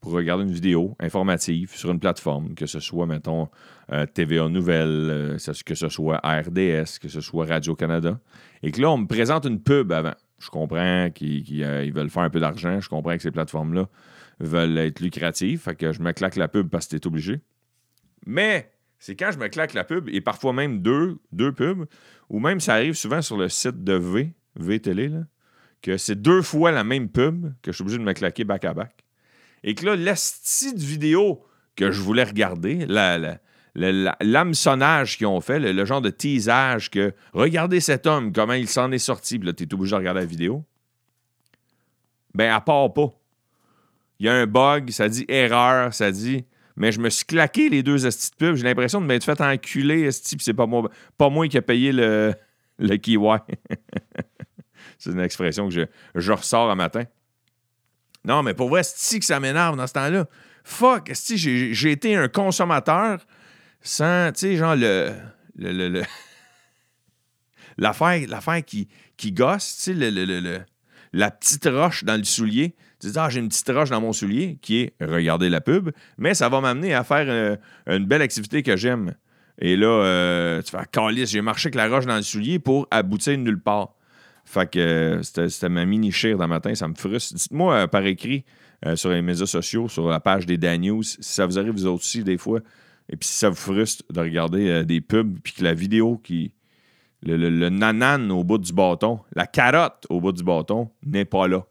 pour 0.00 0.12
regarder 0.12 0.44
une 0.44 0.52
vidéo 0.52 0.96
informative 0.98 1.74
sur 1.74 1.90
une 1.90 2.00
plateforme, 2.00 2.54
que 2.54 2.66
ce 2.66 2.80
soit, 2.80 3.06
mettons, 3.06 3.48
euh, 3.92 4.06
TVA 4.06 4.48
Nouvelles, 4.48 5.08
euh, 5.10 5.36
que 5.64 5.74
ce 5.74 5.88
soit 5.88 6.18
RDS, 6.24 6.98
que 7.00 7.08
ce 7.08 7.20
soit 7.20 7.44
Radio-Canada, 7.46 8.18
et 8.62 8.70
que 8.70 8.80
là, 8.80 8.90
on 8.90 8.98
me 8.98 9.06
présente 9.06 9.44
une 9.44 9.60
pub 9.60 9.92
avant. 9.92 10.14
Je 10.38 10.48
comprends 10.48 11.10
qu'ils 11.10 11.92
veulent 11.92 12.08
faire 12.08 12.22
un 12.22 12.30
peu 12.30 12.40
d'argent, 12.40 12.80
je 12.80 12.88
comprends 12.88 13.14
que 13.14 13.22
ces 13.22 13.30
plateformes-là 13.30 13.88
veulent 14.38 14.78
être 14.78 15.00
lucratifs. 15.00 15.64
Fait 15.64 15.74
que 15.74 15.92
je 15.92 16.00
me 16.00 16.12
claque 16.12 16.36
la 16.36 16.48
pub 16.48 16.68
parce 16.70 16.86
que 16.86 16.96
t'es 16.96 17.06
obligé. 17.06 17.40
Mais 18.24 18.70
c'est 19.00 19.16
quand 19.16 19.32
je 19.32 19.38
me 19.38 19.48
claque 19.48 19.74
la 19.74 19.82
pub, 19.82 20.08
et 20.08 20.20
parfois 20.20 20.52
même 20.52 20.80
deux, 20.80 21.18
deux 21.32 21.52
pubs, 21.52 21.86
ou 22.28 22.38
même 22.38 22.60
ça 22.60 22.74
arrive 22.74 22.94
souvent 22.94 23.22
sur 23.22 23.36
le 23.36 23.48
site 23.48 23.82
de 23.82 23.94
V, 23.94 24.32
V 24.56 24.80
que 25.82 25.96
c'est 25.96 26.20
deux 26.20 26.42
fois 26.42 26.70
la 26.70 26.84
même 26.84 27.08
pub 27.08 27.52
que 27.62 27.72
je 27.72 27.76
suis 27.76 27.82
obligé 27.82 27.98
de 27.98 28.04
me 28.04 28.12
claquer 28.12 28.44
back 28.44 28.64
à 28.66 28.74
back. 28.74 29.04
Et 29.64 29.74
que 29.74 29.86
là, 29.86 29.96
l'asti 29.96 30.74
de 30.74 30.80
vidéo 30.80 31.42
que 31.74 31.90
je 31.90 32.00
voulais 32.00 32.24
regarder, 32.24 32.86
l'hameçonnage 33.74 35.16
qu'ils 35.16 35.26
ont 35.26 35.40
fait, 35.40 35.58
le, 35.58 35.84
genre 35.86 36.02
de 36.02 36.10
teasage 36.10 36.90
que 36.90 37.14
regardez 37.32 37.80
cet 37.80 38.06
homme, 38.06 38.32
comment 38.32 38.52
il 38.52 38.68
s'en 38.68 38.92
est 38.92 38.98
sorti, 38.98 39.38
puis 39.38 39.46
là, 39.46 39.54
tu 39.54 39.64
es 39.64 39.74
obligé 39.74 39.92
de 39.92 39.96
regarder 39.96 40.20
la 40.20 40.26
vidéo. 40.26 40.64
Ben, 42.34 42.52
à 42.52 42.60
part 42.60 42.92
pas 42.92 43.10
il 44.20 44.26
y 44.26 44.28
a 44.28 44.34
un 44.34 44.46
bug, 44.46 44.90
ça 44.90 45.08
dit 45.08 45.24
erreur, 45.28 45.94
ça 45.94 46.12
dit. 46.12 46.44
Mais 46.80 46.92
je 46.92 46.98
me 46.98 47.10
suis 47.10 47.26
claqué 47.26 47.68
les 47.68 47.82
deux 47.82 48.06
estis 48.06 48.30
de 48.30 48.36
pub. 48.36 48.56
J'ai 48.56 48.64
l'impression 48.64 49.02
de 49.02 49.06
m'être 49.06 49.22
fait 49.22 49.38
enculer, 49.42 50.00
esti, 50.04 50.38
c'est 50.40 50.54
pas 50.54 50.64
moi, 50.64 50.90
pas 51.18 51.28
moi 51.28 51.46
qui 51.46 51.58
a 51.58 51.62
payé 51.62 51.92
le, 51.92 52.34
le 52.78 52.96
kiwi. 52.96 53.36
c'est 54.98 55.10
une 55.10 55.20
expression 55.20 55.68
que 55.68 55.74
je, 55.74 55.82
je 56.14 56.32
ressors 56.32 56.70
un 56.70 56.76
matin. 56.76 57.04
Non, 58.24 58.42
mais 58.42 58.54
pour 58.54 58.70
vrai, 58.70 58.80
esti 58.80 59.18
que 59.18 59.26
ça 59.26 59.38
m'énerve 59.40 59.76
dans 59.76 59.86
ce 59.86 59.92
temps-là. 59.92 60.26
Fuck, 60.64 61.10
esti, 61.10 61.36
j'ai 61.36 61.90
été 61.90 62.16
un 62.16 62.28
consommateur 62.28 63.26
sans, 63.82 64.32
tu 64.32 64.40
sais, 64.40 64.56
genre 64.56 64.74
le. 64.74 65.12
le, 65.56 65.88
le, 65.88 66.02
L'affaire 67.76 68.64
qui, 68.64 68.88
qui 69.18 69.32
gosse, 69.32 69.76
tu 69.76 69.82
sais, 69.82 69.92
le, 69.92 70.08
le, 70.08 70.60
la 71.12 71.30
petite 71.30 71.66
roche 71.66 72.04
dans 72.04 72.16
le 72.16 72.24
soulier. 72.24 72.74
Tu 73.00 73.06
dis, 73.06 73.18
ah, 73.18 73.30
j'ai 73.30 73.40
une 73.40 73.48
petite 73.48 73.68
roche 73.70 73.88
dans 73.88 74.00
mon 74.00 74.12
soulier 74.12 74.58
qui 74.60 74.80
est 74.80 74.94
regarder 75.00 75.48
la 75.48 75.62
pub, 75.62 75.90
mais 76.18 76.34
ça 76.34 76.50
va 76.50 76.60
m'amener 76.60 76.92
à 76.92 77.02
faire 77.02 77.24
euh, 77.28 77.56
une 77.86 78.04
belle 78.04 78.20
activité 78.20 78.62
que 78.62 78.76
j'aime. 78.76 79.14
Et 79.58 79.76
là, 79.76 79.86
euh, 79.86 80.62
tu 80.62 80.70
fais, 80.70 80.84
calice, 80.92 81.30
j'ai 81.30 81.40
marché 81.40 81.68
avec 81.68 81.76
la 81.76 81.88
roche 81.88 82.04
dans 82.04 82.16
le 82.16 82.22
soulier 82.22 82.58
pour 82.58 82.86
aboutir 82.90 83.38
nulle 83.38 83.60
part. 83.60 83.94
Fait 84.44 84.70
que 84.70 84.78
euh, 84.78 85.22
c'était 85.22 85.68
ma 85.70 85.86
mini-chire 85.86 86.36
dans 86.36 86.46
matin, 86.46 86.74
ça 86.74 86.88
me 86.88 86.94
frustre. 86.94 87.34
Dites-moi 87.34 87.88
par 87.88 88.04
écrit 88.04 88.44
sur 88.94 89.10
les 89.10 89.20
médias 89.20 89.44
sociaux, 89.44 89.88
sur 89.88 90.08
la 90.08 90.20
page 90.20 90.46
des 90.46 90.56
Dan 90.56 90.80
News, 90.80 91.02
si 91.02 91.16
ça 91.20 91.44
vous 91.44 91.58
arrive 91.58 91.72
vous 91.72 91.86
aussi 91.86 92.24
des 92.24 92.38
fois, 92.38 92.60
et 93.10 93.16
puis 93.16 93.28
si 93.28 93.34
ça 93.34 93.50
vous 93.50 93.54
frustre 93.54 94.04
de 94.10 94.20
regarder 94.20 94.84
des 94.86 95.02
pubs, 95.02 95.38
puis 95.42 95.52
que 95.52 95.62
la 95.62 95.74
vidéo 95.74 96.16
qui, 96.16 96.54
le, 97.22 97.36
le, 97.36 97.68
nanan 97.68 98.30
au 98.30 98.42
bout 98.42 98.56
du 98.56 98.72
bâton, 98.72 99.20
la 99.34 99.46
carotte 99.46 100.06
au 100.08 100.18
bout 100.18 100.32
du 100.32 100.42
bâton 100.42 100.90
n'est 101.04 101.26
pas 101.26 101.46
là. 101.46 101.66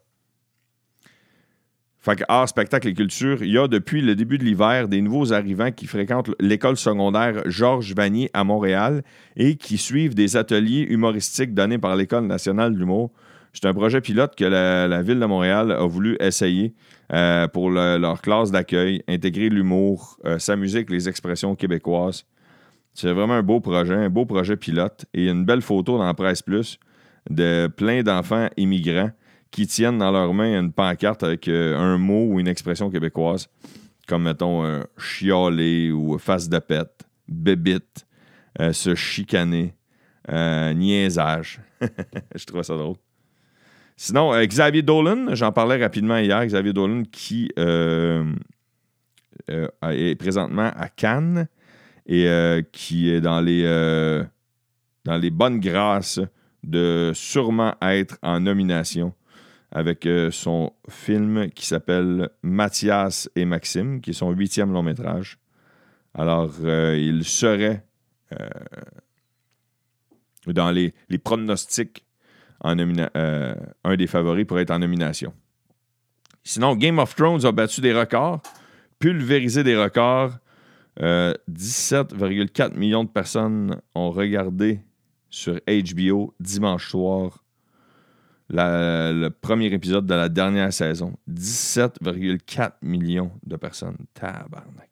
Fait 2.02 2.16
que 2.16 2.24
art, 2.28 2.48
spectacle 2.48 2.88
et 2.88 2.94
culture, 2.94 3.42
il 3.42 3.50
y 3.50 3.58
a 3.58 3.68
depuis 3.68 4.00
le 4.00 4.14
début 4.14 4.38
de 4.38 4.44
l'hiver 4.44 4.88
des 4.88 5.02
nouveaux 5.02 5.34
arrivants 5.34 5.70
qui 5.70 5.86
fréquentent 5.86 6.30
l'école 6.40 6.78
secondaire 6.78 7.42
Georges 7.44 7.94
Vanier 7.94 8.30
à 8.32 8.42
Montréal 8.42 9.02
et 9.36 9.56
qui 9.56 9.76
suivent 9.76 10.14
des 10.14 10.38
ateliers 10.38 10.86
humoristiques 10.88 11.52
donnés 11.52 11.76
par 11.76 11.96
l'École 11.96 12.26
nationale 12.26 12.72
de 12.72 12.78
l'humour. 12.78 13.10
C'est 13.52 13.66
un 13.66 13.74
projet 13.74 14.00
pilote 14.00 14.34
que 14.34 14.46
la, 14.46 15.02
Ville 15.02 15.20
de 15.20 15.26
Montréal 15.26 15.72
a 15.72 15.84
voulu 15.84 16.16
essayer 16.20 16.74
euh, 17.12 17.46
pour 17.48 17.68
leur 17.70 18.22
classe 18.22 18.50
d'accueil, 18.50 19.02
intégrer 19.06 19.50
l'humour, 19.50 20.18
euh, 20.24 20.38
sa 20.38 20.56
musique, 20.56 20.88
les 20.88 21.06
expressions 21.06 21.54
québécoises. 21.54 22.24
C'est 22.94 23.12
vraiment 23.12 23.34
un 23.34 23.42
beau 23.42 23.60
projet, 23.60 23.94
un 23.94 24.08
beau 24.08 24.24
projet 24.24 24.56
pilote. 24.56 25.04
Et 25.12 25.20
il 25.20 25.24
y 25.26 25.28
a 25.28 25.32
une 25.32 25.44
belle 25.44 25.62
photo 25.62 25.98
dans 25.98 26.14
Presse 26.14 26.40
Plus 26.40 26.78
de 27.28 27.66
plein 27.66 28.02
d'enfants 28.02 28.48
immigrants 28.56 29.10
qui 29.50 29.66
tiennent 29.66 29.98
dans 29.98 30.10
leurs 30.10 30.32
mains 30.32 30.58
une 30.58 30.72
pancarte 30.72 31.22
avec 31.22 31.48
euh, 31.48 31.76
un 31.76 31.98
mot 31.98 32.26
ou 32.26 32.40
une 32.40 32.48
expression 32.48 32.90
québécoise, 32.90 33.48
comme 34.06 34.24
mettons 34.24 34.64
un 34.64 34.86
chialer 34.96 35.90
ou 35.92 36.18
face 36.18 36.48
de 36.48 36.58
pète, 36.58 37.02
bébite, 37.28 38.06
euh, 38.60 38.72
se 38.72 38.94
chicaner, 38.94 39.74
euh, 40.30 40.72
niaisage. 40.72 41.60
Je 42.34 42.44
trouve 42.44 42.62
ça 42.62 42.76
drôle. 42.76 42.96
Sinon, 43.96 44.32
Xavier 44.46 44.82
Dolan, 44.82 45.34
j'en 45.34 45.52
parlais 45.52 45.76
rapidement 45.76 46.16
hier, 46.16 46.46
Xavier 46.46 46.72
Dolan 46.72 47.02
qui 47.12 47.50
est 47.58 48.24
présentement 50.18 50.70
à 50.74 50.88
Cannes 50.88 51.48
et 52.06 52.26
qui 52.72 53.10
est 53.10 53.20
dans 53.20 53.42
les, 53.42 53.62
dans 55.04 55.18
les 55.18 55.28
bonnes 55.28 55.60
grâces 55.60 56.18
de 56.64 57.12
sûrement 57.14 57.74
être 57.82 58.16
en 58.22 58.40
nomination 58.40 59.12
avec 59.72 60.06
euh, 60.06 60.30
son 60.30 60.72
film 60.88 61.50
qui 61.50 61.66
s'appelle 61.66 62.30
Mathias 62.42 63.30
et 63.36 63.44
Maxime, 63.44 64.00
qui 64.00 64.10
est 64.10 64.14
son 64.14 64.30
huitième 64.30 64.72
long 64.72 64.82
métrage. 64.82 65.38
Alors, 66.14 66.52
euh, 66.64 66.98
il 66.98 67.24
serait 67.24 67.84
euh, 68.32 68.48
dans 70.46 70.70
les, 70.70 70.92
pronostics 71.22 72.04
un 72.62 72.76
des 72.76 74.06
favoris 74.06 74.44
pour 74.44 74.58
être 74.58 74.72
en 74.72 74.80
nomination. 74.80 75.32
Sinon, 76.42 76.74
Game 76.74 76.98
of 76.98 77.14
Thrones 77.14 77.44
a 77.44 77.52
battu 77.52 77.80
des 77.80 77.92
records, 77.92 78.42
pulvérisé 78.98 79.62
des 79.62 79.76
records. 79.76 80.32
17,4 80.98 82.76
millions 82.76 83.04
de 83.04 83.08
personnes 83.08 83.80
ont 83.94 84.10
regardé 84.10 84.80
sur 85.30 85.58
HBO 85.66 86.34
dimanche 86.40 86.90
soir 86.90 87.44
le 88.50 89.28
premier 89.28 89.66
épisode 89.66 90.06
de 90.06 90.14
la 90.14 90.28
dernière 90.28 90.72
saison. 90.72 91.14
17,4 91.30 92.72
millions 92.82 93.30
de 93.44 93.56
personnes. 93.56 93.96
Tabarnak. 94.14 94.90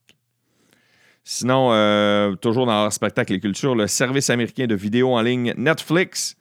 Sinon, 1.24 1.72
euh, 1.72 2.34
toujours 2.36 2.66
dans 2.66 2.84
leur 2.84 2.92
spectacle 2.92 3.34
et 3.34 3.40
culture, 3.40 3.74
le 3.74 3.86
service 3.86 4.30
américain 4.30 4.66
de 4.66 4.74
vidéo 4.74 5.14
en 5.14 5.20
ligne 5.20 5.52
Netflix. 5.58 6.36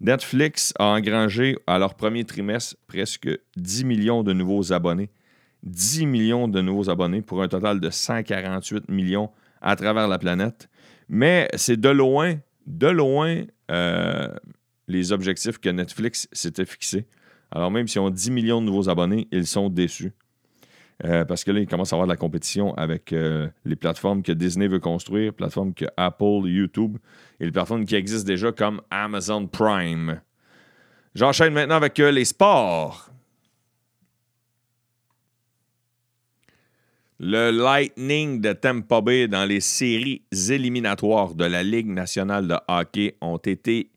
Netflix 0.00 0.74
a 0.80 0.86
engrangé 0.86 1.56
à 1.68 1.78
leur 1.78 1.94
premier 1.94 2.24
trimestre 2.24 2.76
presque 2.88 3.28
10 3.56 3.84
millions 3.84 4.24
de 4.24 4.32
nouveaux 4.32 4.72
abonnés. 4.72 5.10
10 5.62 6.06
millions 6.06 6.48
de 6.48 6.60
nouveaux 6.60 6.90
abonnés 6.90 7.22
pour 7.22 7.40
un 7.40 7.46
total 7.46 7.78
de 7.78 7.88
148 7.88 8.88
millions 8.88 9.30
à 9.60 9.76
travers 9.76 10.08
la 10.08 10.18
planète. 10.18 10.68
Mais 11.08 11.48
c'est 11.54 11.80
de 11.80 11.88
loin, 11.88 12.34
de 12.66 12.88
loin, 12.88 13.42
euh, 13.70 14.28
les 14.92 15.12
objectifs 15.12 15.58
que 15.58 15.68
Netflix 15.68 16.28
s'était 16.32 16.64
fixés. 16.64 17.06
Alors 17.50 17.70
même 17.70 17.88
s'ils 17.88 18.00
ont 18.00 18.10
10 18.10 18.30
millions 18.30 18.60
de 18.60 18.66
nouveaux 18.66 18.88
abonnés, 18.88 19.28
ils 19.32 19.46
sont 19.46 19.68
déçus. 19.68 20.12
Euh, 21.04 21.24
parce 21.24 21.42
que 21.42 21.50
là, 21.50 21.60
ils 21.60 21.66
commencent 21.66 21.92
à 21.92 21.96
avoir 21.96 22.06
de 22.06 22.12
la 22.12 22.16
compétition 22.16 22.74
avec 22.74 23.12
euh, 23.12 23.48
les 23.64 23.74
plateformes 23.74 24.22
que 24.22 24.30
Disney 24.30 24.68
veut 24.68 24.78
construire, 24.78 25.34
plateformes 25.34 25.74
que 25.74 25.86
Apple, 25.96 26.42
YouTube 26.44 26.98
et 27.40 27.46
les 27.46 27.50
plateformes 27.50 27.84
qui 27.84 27.96
existent 27.96 28.26
déjà 28.26 28.52
comme 28.52 28.80
Amazon 28.90 29.46
Prime. 29.46 30.20
J'enchaîne 31.14 31.52
maintenant 31.54 31.76
avec 31.76 31.98
euh, 31.98 32.12
les 32.12 32.24
sports. 32.24 33.10
Le 37.18 37.50
Lightning 37.50 38.40
de 38.40 38.52
Tampa 38.52 39.00
Bay 39.00 39.28
dans 39.28 39.44
les 39.44 39.60
séries 39.60 40.22
éliminatoires 40.32 41.34
de 41.34 41.44
la 41.44 41.62
Ligue 41.62 41.88
nationale 41.88 42.48
de 42.48 42.56
hockey 42.66 43.16
ont 43.20 43.36
été 43.36 43.91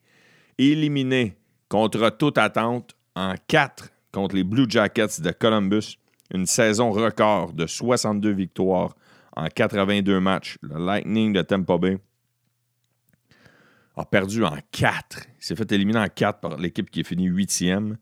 éliminé 0.58 1.38
contre 1.70 2.10
toute 2.10 2.38
attente 2.38 2.96
en 3.16 3.36
4 3.48 3.90
contre 4.12 4.36
les 4.36 4.44
Blue 4.44 4.66
Jackets 4.68 5.22
de 5.22 5.32
Columbus. 5.32 5.98
Une 6.34 6.46
saison 6.46 6.92
record 6.92 7.54
de 7.54 7.68
62 7.68 8.32
victoires 8.32 8.96
en 9.36 9.48
82 9.48 10.20
matchs. 10.20 10.58
Le 10.62 10.84
Lightning 10.84 11.34
de 11.34 11.42
Tampa 11.42 11.78
Bay 11.78 11.98
a 13.96 14.06
perdu 14.06 14.44
en 14.44 14.58
4. 14.72 15.28
Il 15.40 15.46
s'est 15.46 15.56
fait 15.56 15.72
éliminer 15.72 16.00
en 16.00 16.08
4 16.08 16.40
par 16.40 16.58
l'équipe 16.58 16.90
qui 16.90 17.02
est 17.02 17.08
finie 17.08 17.30
8e. 17.30 17.96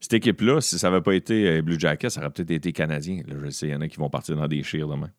Cette 0.00 0.14
équipe-là, 0.14 0.60
si 0.60 0.78
ça 0.78 0.88
n'avait 0.90 1.02
pas 1.02 1.14
été 1.14 1.46
euh, 1.46 1.62
Blue 1.62 1.78
Jackets, 1.78 2.10
ça 2.10 2.20
aurait 2.20 2.30
peut-être 2.30 2.50
été 2.50 2.72
Canadien. 2.72 3.22
je 3.28 3.50
sais, 3.50 3.68
il 3.68 3.72
y 3.72 3.74
en 3.74 3.82
a 3.82 3.88
qui 3.88 3.98
vont 3.98 4.08
partir 4.08 4.36
dans 4.36 4.48
des 4.48 4.62
chires 4.62 4.88
demain. 4.88 5.10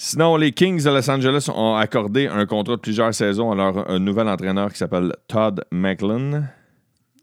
Sinon, 0.00 0.36
les 0.36 0.52
Kings 0.52 0.84
de 0.84 0.90
Los 0.90 1.10
Angeles 1.10 1.50
ont 1.52 1.74
accordé 1.74 2.28
un 2.28 2.46
contrat 2.46 2.76
de 2.76 2.80
plusieurs 2.80 3.12
saisons 3.12 3.50
à 3.50 3.56
leur 3.56 3.98
nouvel 3.98 4.28
entraîneur 4.28 4.70
qui 4.70 4.78
s'appelle 4.78 5.12
Todd 5.26 5.64
McLean. 5.72 6.44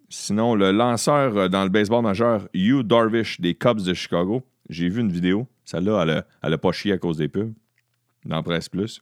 Sinon, 0.09 0.55
le 0.55 0.73
lanceur 0.73 1.37
euh, 1.37 1.47
dans 1.47 1.63
le 1.63 1.69
baseball 1.69 2.03
majeur, 2.03 2.49
Hugh 2.53 2.85
Darvish 2.85 3.39
des 3.39 3.55
Cubs 3.55 3.81
de 3.81 3.93
Chicago, 3.93 4.45
j'ai 4.69 4.89
vu 4.89 4.99
une 4.99 5.09
vidéo. 5.09 5.47
Celle-là, 5.63 6.25
elle 6.43 6.51
n'a 6.51 6.57
pas 6.57 6.73
chié 6.73 6.91
à 6.91 6.97
cause 6.97 7.15
des 7.15 7.29
pubs 7.29 7.53
dans 8.25 8.43
Presse 8.43 8.67
Plus. 8.67 9.01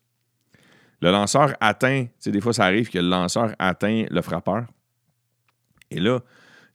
Le 1.01 1.09
lanceur 1.09 1.55
atteint, 1.59 2.03
tu 2.03 2.11
sais, 2.19 2.31
des 2.31 2.41
fois 2.41 2.53
ça 2.53 2.65
arrive 2.65 2.91
que 2.91 2.99
le 2.99 3.09
lanceur 3.09 3.55
atteint 3.57 4.05
le 4.07 4.21
frappeur. 4.21 4.67
Et 5.89 5.99
là, 5.99 6.19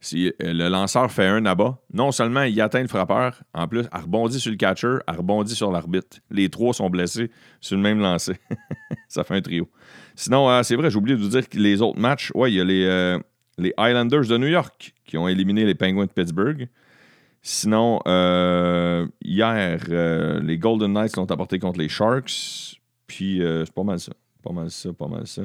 si 0.00 0.28
euh, 0.28 0.52
le 0.52 0.68
lanceur 0.68 1.10
fait 1.10 1.26
un 1.26 1.44
abat, 1.44 1.78
non 1.92 2.12
seulement 2.12 2.42
il 2.42 2.60
atteint 2.60 2.82
le 2.82 2.88
frappeur, 2.88 3.42
en 3.52 3.66
plus, 3.66 3.82
il 3.92 4.00
rebondit 4.00 4.38
sur 4.38 4.50
le 4.50 4.56
catcher, 4.56 4.98
il 5.08 5.16
rebondit 5.16 5.54
sur 5.54 5.72
l'arbitre. 5.72 6.18
Les 6.30 6.48
trois 6.48 6.72
sont 6.72 6.88
blessés 6.88 7.30
sur 7.60 7.76
le 7.76 7.82
même 7.82 7.98
lancer. 7.98 8.36
ça 9.08 9.24
fait 9.24 9.34
un 9.34 9.40
trio. 9.40 9.68
Sinon, 10.14 10.48
euh, 10.50 10.62
c'est 10.62 10.76
vrai, 10.76 10.90
j'ai 10.90 10.96
oublié 10.96 11.16
de 11.16 11.22
vous 11.22 11.28
dire 11.28 11.48
que 11.48 11.58
les 11.58 11.82
autres 11.82 11.98
matchs, 11.98 12.30
ouais, 12.34 12.52
il 12.52 12.56
y 12.56 12.60
a 12.60 12.64
les, 12.64 12.84
euh, 12.84 13.18
les 13.58 13.72
Islanders 13.78 14.26
de 14.26 14.36
New 14.36 14.46
York 14.46 14.94
qui 15.04 15.18
ont 15.18 15.26
éliminé 15.26 15.64
les 15.64 15.74
Penguins 15.74 16.06
de 16.06 16.12
Pittsburgh. 16.12 16.68
Sinon, 17.42 18.00
hier, 18.04 19.78
les 20.42 20.58
Golden 20.58 20.92
Knights 20.92 21.16
l'ont 21.16 21.24
apporté 21.24 21.58
contre 21.58 21.78
les 21.78 21.88
Sharks. 21.88 22.78
Puis, 23.06 23.40
c'est 23.40 23.72
pas 23.72 23.84
mal 23.84 23.98
ça. 24.00 24.12
Pas 24.42 24.52
mal 24.52 24.70
ça, 24.70 24.92
pas 24.92 25.06
mal 25.06 25.26
ça. 25.26 25.42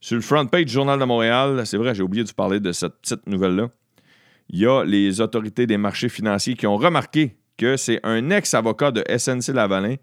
Sur 0.00 0.16
le 0.16 0.20
front 0.20 0.46
page 0.46 0.66
du 0.66 0.72
Journal 0.72 1.00
de 1.00 1.04
Montréal, 1.04 1.62
c'est 1.64 1.78
vrai, 1.78 1.94
j'ai 1.94 2.02
oublié 2.02 2.22
de 2.22 2.28
vous 2.28 2.34
parler 2.34 2.60
de 2.60 2.70
cette 2.70 2.94
petite 3.00 3.26
nouvelle-là 3.26 3.70
il 4.52 4.60
y 4.60 4.66
a 4.66 4.84
les 4.84 5.20
autorités 5.20 5.66
des 5.66 5.78
marchés 5.78 6.10
financiers 6.10 6.54
qui 6.54 6.66
ont 6.66 6.76
remarqué 6.76 7.36
que 7.56 7.76
c'est 7.76 8.00
un 8.02 8.30
ex-avocat 8.30 8.90
de 8.90 9.02
SNC 9.16 9.54
Lavalin 9.54 9.96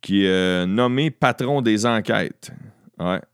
qui 0.00 0.24
est 0.24 0.28
euh, 0.28 0.66
nommé 0.66 1.10
patron 1.10 1.62
des 1.62 1.86
enquêtes. 1.86 2.52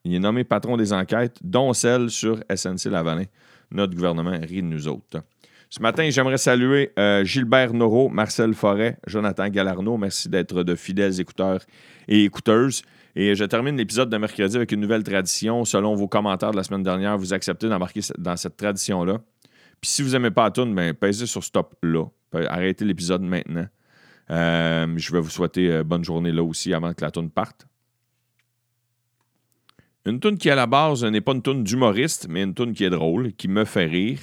Il 0.05 0.15
est 0.15 0.19
nommé 0.19 0.45
patron 0.45 0.77
des 0.79 0.93
enquêtes, 0.93 1.37
dont 1.43 1.73
celle 1.75 2.09
sur 2.09 2.39
SNC 2.55 2.91
Lavalin. 2.91 3.25
Notre 3.71 3.95
gouvernement 3.95 4.39
rit 4.43 4.63
de 4.63 4.67
nous 4.69 4.89
autres. 4.89 5.23
Ce 5.69 5.83
matin, 5.83 6.09
j'aimerais 6.09 6.39
saluer 6.39 6.93
euh, 6.99 7.25
Gilbert 7.25 7.75
Noro, 7.75 8.09
Marcel 8.09 8.55
Forêt, 8.55 8.97
Jonathan 9.07 9.49
Galarno. 9.49 9.99
Merci 9.99 10.31
d'être 10.31 10.63
de 10.63 10.75
fidèles 10.75 11.21
écouteurs 11.21 11.61
et 12.07 12.25
écouteuses. 12.25 12.83
Et 13.15 13.35
je 13.35 13.45
termine 13.45 13.77
l'épisode 13.77 14.09
de 14.09 14.17
mercredi 14.17 14.57
avec 14.57 14.73
une 14.73 14.81
nouvelle 14.81 15.03
tradition. 15.03 15.67
Selon 15.67 15.95
vos 15.95 16.09
commentaires 16.09 16.53
de 16.53 16.57
la 16.57 16.63
semaine 16.63 16.83
dernière, 16.83 17.19
vous 17.19 17.35
acceptez 17.35 17.69
d'embarquer 17.69 18.01
dans 18.17 18.37
cette 18.37 18.57
tradition-là. 18.57 19.19
Puis 19.81 19.91
si 19.91 20.03
vous 20.03 20.11
n'aimez 20.11 20.31
pas 20.31 20.45
la 20.45 20.51
tune, 20.51 20.75
ben, 20.75 20.95
pèsez 20.95 21.27
sur 21.27 21.45
stop 21.45 21.77
là. 21.83 22.05
Arrêtez 22.33 22.85
l'épisode 22.85 23.23
maintenant. 23.23 23.67
Euh, 24.31 24.87
je 24.97 25.13
vais 25.13 25.21
vous 25.21 25.31
souhaiter 25.31 25.71
euh, 25.71 25.85
bonne 25.85 26.05
journée 26.05 26.33
là 26.33 26.43
aussi 26.43 26.75
avant 26.75 26.93
que 26.93 27.03
la 27.03 27.11
tune 27.11 27.31
parte. 27.31 27.67
Une 30.05 30.21
tune 30.21 30.39
qui 30.39 30.51
à 30.51 30.55
la 30.55 30.67
base 30.67 31.05
n'est 31.05 31.21
pas 31.21 31.33
une 31.33 31.43
tune 31.43 31.65
d'humoriste, 31.65 32.29
mais 32.29 32.43
une 32.43 32.55
tune 32.55 32.73
qui 32.73 32.85
est 32.85 32.91
drôle, 32.91 33.33
qui 33.35 33.49
me 33.49 33.65
fait 33.65 33.87
rire. 33.87 34.21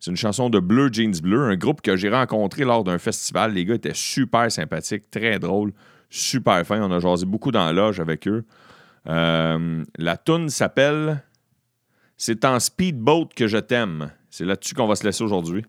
C'est 0.00 0.10
une 0.10 0.16
chanson 0.16 0.50
de 0.50 0.58
Bleu 0.58 0.90
Jeans 0.92 1.20
Bleu, 1.22 1.44
un 1.44 1.56
groupe 1.56 1.80
que 1.80 1.96
j'ai 1.96 2.10
rencontré 2.10 2.64
lors 2.64 2.84
d'un 2.84 2.98
festival. 2.98 3.52
Les 3.52 3.64
gars 3.64 3.74
étaient 3.74 3.94
super 3.94 4.50
sympathiques, 4.52 5.10
très 5.10 5.38
drôles, 5.38 5.72
super 6.10 6.66
fins. 6.66 6.82
On 6.82 6.92
a 6.92 7.00
jasé 7.00 7.26
beaucoup 7.26 7.50
dans 7.50 7.64
la 7.64 7.72
loge 7.72 8.00
avec 8.00 8.28
eux. 8.28 8.44
Euh, 9.08 9.84
la 9.98 10.16
tune 10.16 10.48
s'appelle 10.48 11.22
C'est 12.16 12.44
en 12.44 12.60
speedboat 12.60 13.28
que 13.34 13.46
je 13.46 13.58
t'aime. 13.58 14.10
C'est 14.36 14.44
là-dessus 14.44 14.74
qu'on 14.74 14.86
va 14.86 14.96
se 14.96 15.04
laisser 15.04 15.24
aujourd'hui. 15.24 15.64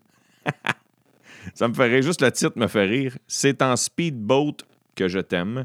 Ça 1.53 1.69
me 1.69 1.73
rire. 1.73 2.01
Juste 2.01 2.21
le 2.21 2.29
titre 2.33 2.59
me 2.59 2.67
fait 2.67 2.83
rire. 2.83 3.17
C'est 3.25 3.61
en 3.61 3.77
speedboat 3.77 4.57
que 4.93 5.07
je 5.07 5.19
t'aime. 5.19 5.63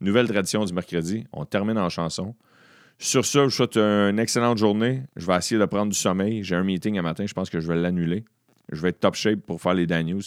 Nouvelle 0.00 0.28
tradition 0.28 0.64
du 0.64 0.72
mercredi. 0.72 1.26
On 1.32 1.44
termine 1.44 1.76
en 1.76 1.88
chanson. 1.88 2.36
Sur 3.00 3.24
ce, 3.24 3.38
je 3.38 3.44
vous 3.44 3.50
souhaite 3.50 3.76
une 3.76 4.20
excellente 4.20 4.58
journée. 4.58 5.02
Je 5.16 5.26
vais 5.26 5.36
essayer 5.36 5.60
de 5.60 5.64
prendre 5.64 5.90
du 5.90 5.98
sommeil. 5.98 6.44
J'ai 6.44 6.54
un 6.54 6.62
meeting 6.62 6.96
un 6.98 7.02
matin. 7.02 7.26
Je 7.26 7.34
pense 7.34 7.50
que 7.50 7.58
je 7.58 7.66
vais 7.66 7.74
l'annuler. 7.74 8.24
Je 8.70 8.80
vais 8.80 8.90
être 8.90 9.00
top 9.00 9.16
shape 9.16 9.40
pour 9.40 9.60
faire 9.60 9.74
les 9.74 9.88
Dan 9.88 10.06
News. 10.06 10.22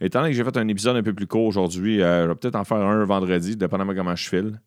Étant 0.00 0.22
donné 0.22 0.32
que 0.32 0.36
j'ai 0.36 0.42
fait 0.42 0.56
un 0.56 0.66
épisode 0.66 0.96
un 0.96 1.02
peu 1.04 1.12
plus 1.14 1.28
court 1.28 1.44
aujourd'hui, 1.44 2.02
euh, 2.02 2.24
je 2.24 2.28
vais 2.28 2.34
peut-être 2.34 2.56
en 2.56 2.64
faire 2.64 2.78
un 2.78 3.04
vendredi, 3.04 3.56
dépendamment 3.56 3.94
comment 3.94 4.16
je 4.16 4.28
file. 4.28 4.60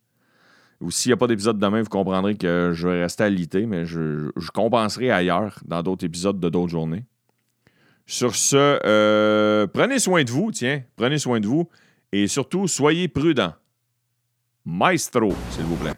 Ou 0.81 0.91
s'il 0.91 1.09
n'y 1.09 1.13
a 1.13 1.17
pas 1.17 1.27
d'épisode 1.27 1.57
demain, 1.57 1.81
vous 1.81 1.89
comprendrez 1.89 2.35
que 2.35 2.71
je 2.73 2.87
vais 2.87 3.01
rester 3.01 3.23
à 3.23 3.29
l'ité, 3.29 3.65
mais 3.65 3.85
je, 3.85 4.29
je, 4.35 4.51
compenserai 4.51 5.09
ailleurs 5.09 5.59
dans 5.65 5.81
d'autres 5.81 6.05
épisodes 6.05 6.39
de 6.39 6.49
d'autres 6.49 6.71
journées. 6.71 7.05
Sur 8.05 8.35
ce, 8.35 8.79
euh, 8.85 9.67
prenez 9.67 9.99
soin 9.99 10.23
de 10.23 10.29
vous, 10.29 10.51
tiens, 10.51 10.83
prenez 10.95 11.17
soin 11.17 11.39
de 11.39 11.47
vous. 11.47 11.67
Et 12.11 12.27
surtout, 12.27 12.67
soyez 12.67 13.07
prudents. 13.07 13.53
Maestro, 14.65 15.33
s'il 15.51 15.63
vous 15.63 15.75
plaît. 15.75 15.93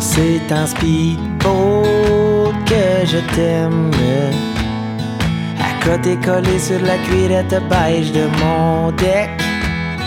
C'est 0.00 0.52
un 0.52 0.66
speedboat 0.66 2.52
que 2.66 3.04
je 3.04 3.34
t'aime. 3.34 4.53
Côté 5.84 6.16
collé 6.16 6.58
sur 6.58 6.80
la 6.80 6.96
cuirette 6.98 7.54
beige 7.68 8.12
de 8.12 8.26
mon 8.40 8.90
deck. 8.92 9.30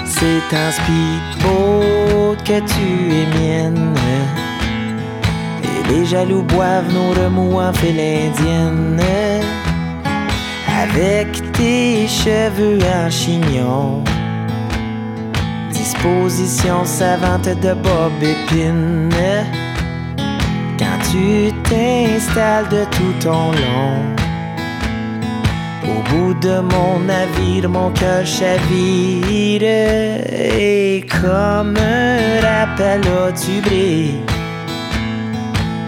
C'est 0.06 0.56
un 0.56 0.72
speedboat 0.72 2.38
que 2.44 2.60
tu 2.60 3.14
es 3.14 3.40
mienne. 3.40 3.94
Et 5.64 5.94
les 5.94 6.06
jaloux 6.06 6.44
boivent 6.44 6.92
nos 6.94 7.12
remous 7.22 7.60
en 7.60 7.74
file 7.74 8.00
indienne. 8.00 9.02
Avec 10.82 11.52
tes 11.54 12.08
cheveux 12.08 12.80
en 12.82 13.10
chignon. 13.10 14.04
Disposition 15.72 16.86
savante 16.86 17.50
de 17.62 17.74
Bob 17.74 18.14
Épine 18.22 19.10
tu 21.12 21.52
t'installes 21.64 22.70
de 22.70 22.84
tout 22.86 23.14
ton 23.22 23.52
long. 23.52 24.27
Au 25.88 26.02
bout 26.10 26.34
de 26.34 26.60
mon 26.60 27.00
navire, 27.00 27.70
mon 27.70 27.90
cœur 27.92 28.26
chavire 28.26 29.62
et 29.64 31.06
comme 31.10 31.76
un 31.78 32.42
rappel, 32.42 33.02
tu 33.42 33.62
brilles. 33.62 34.22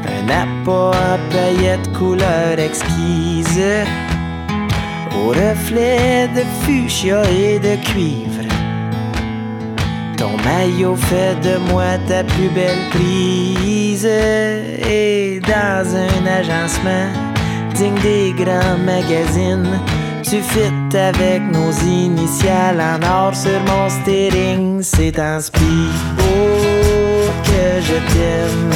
Un 0.07 0.29
appât 0.29 0.91
à 0.91 1.17
paillettes 1.31 1.91
couleur 1.93 2.57
exquise, 2.57 3.61
au 5.15 5.29
reflet 5.29 6.29
de 6.35 6.43
fuchsia 6.63 7.21
et 7.31 7.59
de 7.59 7.75
cuivre. 7.83 8.49
Ton 10.17 10.35
maillot 10.43 10.95
fait 10.95 11.35
de 11.41 11.57
moi 11.71 11.97
ta 12.07 12.25
plus 12.25 12.49
belle 12.49 12.89
prise 12.91 14.05
Et 14.05 15.39
dans 15.39 15.95
un 15.95 16.25
agencement 16.27 17.28
des 17.79 18.33
grands 18.33 18.77
magazines. 18.83 19.79
Tu 20.21 20.41
fites 20.41 20.95
avec 20.95 21.41
nos 21.51 21.71
initiales 21.87 22.81
en 22.81 23.01
or 23.25 23.33
sur 23.33 23.59
mon 23.67 23.89
steering. 23.89 24.81
C'est 24.81 25.17
un 25.17 25.39
speedboat 25.39 27.31
que 27.45 27.81
je 27.81 27.97
t'aime. 28.11 28.73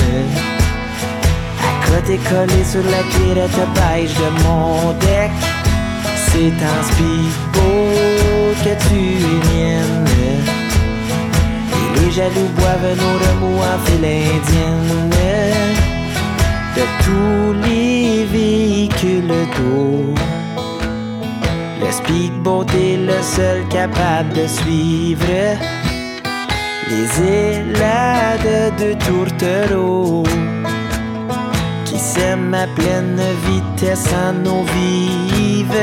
À 1.60 1.86
côté 1.86 2.18
collé 2.30 2.64
sur 2.64 2.84
la 2.84 3.04
cuirette 3.12 3.68
beige 3.76 4.14
de 4.14 4.30
mon 4.44 4.94
deck. 4.94 5.32
C'est 6.28 6.56
un 6.74 6.84
speedboat 6.90 8.56
que 8.64 8.74
tu 8.88 9.00
es 9.00 9.40
mienne. 9.54 10.06
Les 11.96 12.12
jaloux 12.12 12.50
boivent 12.58 12.96
nos 12.98 13.18
remous 13.26 13.60
en 13.60 13.80
file 13.86 14.06
indienne. 14.06 15.14
De 16.75 16.82
tous 17.03 17.53
les 17.68 18.25
véhicules 18.25 19.27
d'eau, 19.27 20.13
le 21.82 21.92
speedboat 21.92 22.65
est 22.74 22.98
le 22.98 23.22
seul 23.22 23.68
capable 23.70 24.34
de 24.34 24.48
suivre 24.48 25.58
les 26.89 27.22
élades 27.22 28.74
de 28.80 28.93
tourtereaux 29.06 30.24
qui 31.86 32.00
s'aiment 32.00 32.54
à 32.54 32.67
pleine 32.76 33.21
vitesse 33.45 34.10
en 34.13 34.45
eau 34.45 34.63
vive 34.76 35.78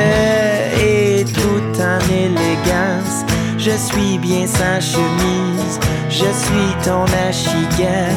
et 0.83 1.25
tout 1.25 1.81
en 1.81 2.01
élégance 2.13 3.25
je 3.61 3.73
suis 3.73 4.17
bien 4.19 4.47
sans 4.47 4.81
chemise, 4.81 5.79
je 6.09 6.25
suis 6.33 6.75
ton 6.83 7.05
achigan. 7.29 8.09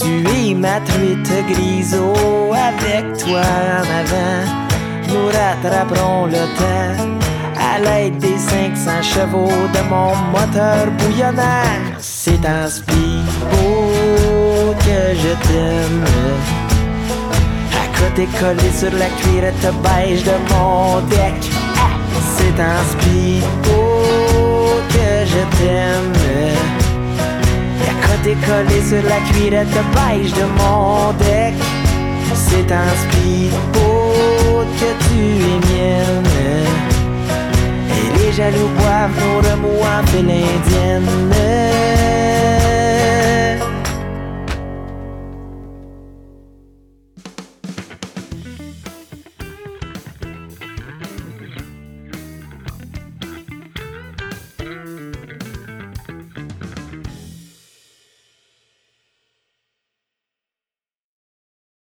Tu 0.00 0.24
es 0.24 0.54
ma 0.54 0.80
truite 0.80 1.30
griseau, 1.50 2.14
avec 2.52 3.04
toi 3.18 3.42
en 3.78 3.84
avant. 4.00 4.44
Nous 5.08 5.26
rattraperons 5.26 6.26
le 6.26 6.42
temps 6.56 7.18
à 7.58 7.78
l'aide 7.78 8.16
des 8.18 8.38
500 8.38 9.02
chevaux 9.02 9.68
de 9.74 9.80
mon 9.90 10.16
moteur 10.32 10.86
bouillonnant. 10.98 11.92
C'est 11.98 12.44
un 12.46 12.66
speedboat 12.66 13.04
que 14.78 15.14
je 15.22 15.32
t'aime. 15.46 16.04
À 17.74 17.86
côté 17.98 18.26
collé 18.40 18.70
sur 18.72 18.92
la 18.92 19.10
cuirette 19.20 19.68
beige 19.82 20.24
de 20.24 20.36
mon 20.50 21.00
deck. 21.08 21.50
C'est 22.36 22.58
un 22.58 22.82
speedboat 22.90 24.20
je 25.26 25.58
t'aime. 25.58 26.19
Et 28.26 28.32
à 28.32 28.34
côté 28.34 28.46
collé 28.46 28.82
sur 28.82 29.02
la 29.08 29.20
cuirette 29.32 29.68
de 29.68 29.82
beige 29.94 30.32
de 30.32 30.44
mon 30.58 31.12
deck, 31.12 31.54
c'est 32.34 32.70
un 32.72 32.88
speedboat 33.02 34.66
que 34.78 34.90
tu 35.04 35.20
es 35.46 35.58
mienne. 35.72 36.28
Et 37.88 38.18
les 38.18 38.32
jaloux 38.32 38.70
boivent 38.78 39.18
nos 39.20 39.38
remous 39.48 39.82
en 39.82 40.02
indienne. 40.18 41.08